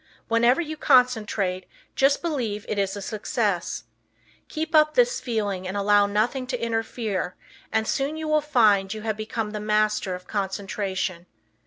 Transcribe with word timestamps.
Whenever 0.29 0.59
you 0.61 0.75
concentrate 0.77 1.67
just 1.95 2.23
believe 2.23 2.65
it 2.67 2.79
is 2.79 2.95
a 2.95 3.03
success. 3.03 3.83
Keep 4.47 4.73
up 4.73 4.95
this 4.95 5.21
feeling 5.21 5.67
and 5.67 5.77
allow 5.77 6.07
nothing 6.07 6.47
to 6.47 6.59
interfere 6.59 7.35
and 7.71 7.85
you 8.17 8.27
will 8.27 8.41
soon 8.41 8.49
find 8.51 8.93
you 8.95 9.01
have 9.03 9.15
become 9.15 9.51
the 9.51 9.59
master 9.59 10.15
of 10.15 10.25
concentration. 10.25 11.27